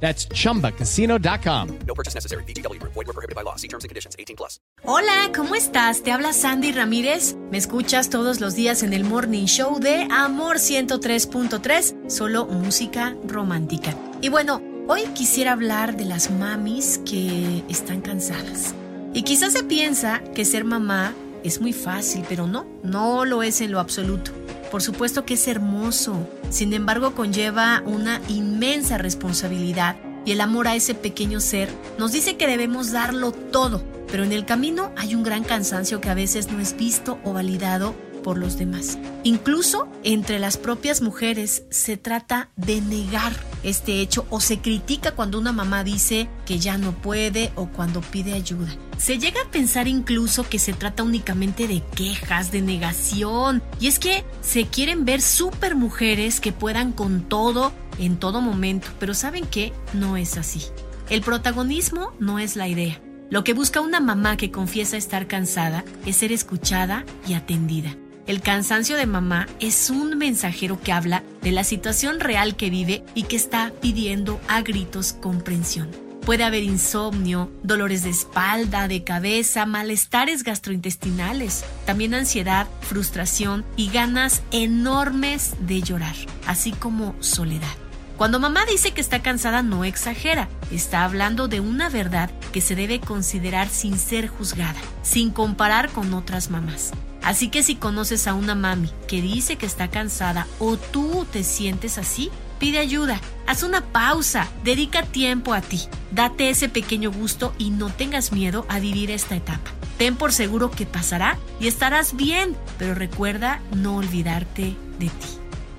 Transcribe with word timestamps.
That's 0.00 0.28
chumbacasino.com. 0.28 1.78
No 1.86 1.94
purchase 1.94 2.14
necessary. 2.14 2.44
BGW. 2.44 2.80
Void 2.82 3.06
were 3.06 3.12
prohibited 3.12 3.34
by 3.34 3.42
law. 3.42 3.56
See 3.56 3.68
terms 3.68 3.84
and 3.84 3.88
conditions. 3.88 4.14
18 4.18 4.36
plus. 4.36 4.60
Hola, 4.84 5.32
¿cómo 5.34 5.54
estás? 5.54 6.02
Te 6.02 6.12
habla 6.12 6.32
Sandy 6.32 6.72
Ramírez. 6.72 7.34
Me 7.50 7.58
escuchas 7.58 8.10
todos 8.10 8.40
los 8.40 8.54
días 8.54 8.82
en 8.82 8.92
el 8.92 9.04
Morning 9.04 9.46
Show 9.46 9.80
de 9.80 10.06
Amor 10.10 10.58
103.3, 10.58 12.10
solo 12.10 12.46
música 12.46 13.16
romántica. 13.26 13.96
Y 14.20 14.28
bueno, 14.28 14.62
hoy 14.86 15.02
quisiera 15.14 15.52
hablar 15.52 15.96
de 15.96 16.04
las 16.04 16.30
mamis 16.30 17.00
que 17.04 17.64
están 17.68 18.00
cansadas. 18.00 18.74
Y 19.14 19.22
quizás 19.22 19.54
se 19.54 19.64
piensa 19.64 20.22
que 20.34 20.44
ser 20.44 20.64
mamá 20.64 21.14
es 21.42 21.60
muy 21.60 21.72
fácil, 21.72 22.24
pero 22.28 22.46
no, 22.46 22.66
no 22.82 23.24
lo 23.24 23.42
es 23.42 23.60
en 23.60 23.72
lo 23.72 23.80
absoluto. 23.80 24.30
Por 24.70 24.82
supuesto 24.82 25.24
que 25.24 25.34
es 25.34 25.46
hermoso, 25.48 26.28
sin 26.50 26.72
embargo 26.72 27.14
conlleva 27.14 27.82
una 27.86 28.20
inmensa 28.28 28.98
responsabilidad 28.98 29.96
y 30.24 30.32
el 30.32 30.40
amor 30.40 30.66
a 30.66 30.74
ese 30.74 30.94
pequeño 30.94 31.40
ser 31.40 31.68
nos 31.98 32.12
dice 32.12 32.36
que 32.36 32.48
debemos 32.48 32.90
darlo 32.90 33.32
todo, 33.32 33.82
pero 34.10 34.24
en 34.24 34.32
el 34.32 34.44
camino 34.44 34.92
hay 34.96 35.14
un 35.14 35.22
gran 35.22 35.44
cansancio 35.44 36.00
que 36.00 36.10
a 36.10 36.14
veces 36.14 36.50
no 36.50 36.60
es 36.60 36.76
visto 36.76 37.18
o 37.24 37.32
validado 37.32 37.94
por 38.26 38.38
los 38.38 38.58
demás. 38.58 38.98
Incluso 39.22 39.86
entre 40.02 40.40
las 40.40 40.56
propias 40.56 41.00
mujeres 41.00 41.62
se 41.70 41.96
trata 41.96 42.50
de 42.56 42.80
negar 42.80 43.32
este 43.62 44.00
hecho 44.00 44.26
o 44.30 44.40
se 44.40 44.58
critica 44.58 45.12
cuando 45.12 45.38
una 45.38 45.52
mamá 45.52 45.84
dice 45.84 46.28
que 46.44 46.58
ya 46.58 46.76
no 46.76 46.90
puede 46.90 47.52
o 47.54 47.68
cuando 47.68 48.00
pide 48.00 48.32
ayuda. 48.32 48.74
Se 48.98 49.20
llega 49.20 49.42
a 49.42 49.50
pensar 49.52 49.86
incluso 49.86 50.42
que 50.48 50.58
se 50.58 50.72
trata 50.72 51.04
únicamente 51.04 51.68
de 51.68 51.84
quejas, 51.94 52.50
de 52.50 52.62
negación. 52.62 53.62
Y 53.78 53.86
es 53.86 54.00
que 54.00 54.24
se 54.40 54.66
quieren 54.66 55.04
ver 55.04 55.22
super 55.22 55.76
mujeres 55.76 56.40
que 56.40 56.50
puedan 56.50 56.90
con 56.90 57.28
todo 57.28 57.72
en 57.96 58.16
todo 58.16 58.40
momento. 58.40 58.88
Pero 58.98 59.14
¿saben 59.14 59.46
qué? 59.46 59.72
No 59.94 60.16
es 60.16 60.36
así. 60.36 60.62
El 61.10 61.20
protagonismo 61.20 62.12
no 62.18 62.40
es 62.40 62.56
la 62.56 62.66
idea. 62.66 63.00
Lo 63.30 63.44
que 63.44 63.54
busca 63.54 63.80
una 63.80 64.00
mamá 64.00 64.36
que 64.36 64.50
confiesa 64.50 64.96
estar 64.96 65.28
cansada 65.28 65.84
es 66.06 66.16
ser 66.16 66.32
escuchada 66.32 67.04
y 67.28 67.34
atendida. 67.34 67.96
El 68.26 68.40
cansancio 68.40 68.96
de 68.96 69.06
mamá 69.06 69.46
es 69.60 69.88
un 69.88 70.18
mensajero 70.18 70.80
que 70.80 70.90
habla 70.90 71.22
de 71.42 71.52
la 71.52 71.62
situación 71.62 72.18
real 72.18 72.56
que 72.56 72.70
vive 72.70 73.04
y 73.14 73.22
que 73.22 73.36
está 73.36 73.72
pidiendo 73.80 74.40
a 74.48 74.62
gritos 74.62 75.12
comprensión. 75.12 75.92
Puede 76.22 76.42
haber 76.42 76.64
insomnio, 76.64 77.52
dolores 77.62 78.02
de 78.02 78.10
espalda, 78.10 78.88
de 78.88 79.04
cabeza, 79.04 79.64
malestares 79.64 80.42
gastrointestinales, 80.42 81.64
también 81.84 82.14
ansiedad, 82.14 82.66
frustración 82.80 83.64
y 83.76 83.90
ganas 83.90 84.42
enormes 84.50 85.54
de 85.60 85.82
llorar, 85.82 86.16
así 86.48 86.72
como 86.72 87.14
soledad. 87.20 87.76
Cuando 88.16 88.40
mamá 88.40 88.64
dice 88.68 88.90
que 88.90 89.02
está 89.02 89.22
cansada 89.22 89.62
no 89.62 89.84
exagera, 89.84 90.48
está 90.72 91.04
hablando 91.04 91.46
de 91.46 91.60
una 91.60 91.90
verdad 91.90 92.30
que 92.50 92.60
se 92.60 92.74
debe 92.74 92.98
considerar 92.98 93.68
sin 93.68 93.96
ser 93.96 94.26
juzgada, 94.26 94.80
sin 95.04 95.30
comparar 95.30 95.90
con 95.90 96.12
otras 96.12 96.50
mamás. 96.50 96.90
Así 97.26 97.48
que 97.48 97.64
si 97.64 97.74
conoces 97.74 98.28
a 98.28 98.34
una 98.34 98.54
mami 98.54 98.88
que 99.08 99.20
dice 99.20 99.56
que 99.56 99.66
está 99.66 99.88
cansada 99.88 100.46
o 100.60 100.76
tú 100.76 101.26
te 101.32 101.42
sientes 101.42 101.98
así, 101.98 102.30
pide 102.60 102.78
ayuda, 102.78 103.20
haz 103.48 103.64
una 103.64 103.80
pausa, 103.80 104.46
dedica 104.62 105.02
tiempo 105.02 105.52
a 105.52 105.60
ti, 105.60 105.82
date 106.12 106.50
ese 106.50 106.68
pequeño 106.68 107.10
gusto 107.10 107.52
y 107.58 107.70
no 107.70 107.90
tengas 107.90 108.30
miedo 108.30 108.64
a 108.68 108.78
vivir 108.78 109.10
esta 109.10 109.34
etapa. 109.34 109.72
Ten 109.98 110.14
por 110.14 110.32
seguro 110.32 110.70
que 110.70 110.86
pasará 110.86 111.36
y 111.58 111.66
estarás 111.66 112.14
bien, 112.14 112.56
pero 112.78 112.94
recuerda 112.94 113.60
no 113.74 113.96
olvidarte 113.96 114.76
de 115.00 115.06
ti. 115.06 115.28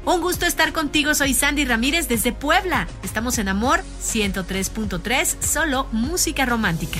Un 0.03 0.19
gusto 0.19 0.45
estar 0.45 0.73
contigo, 0.73 1.15
soy 1.15 1.33
Sandy 1.33 1.63
Ramírez 1.63 2.09
desde 2.09 2.33
Puebla. 2.33 2.89
Estamos 3.03 3.37
en 3.37 3.47
Amor 3.47 3.85
103.3, 4.03 5.41
solo 5.41 5.87
música 5.93 6.45
romántica. 6.45 6.99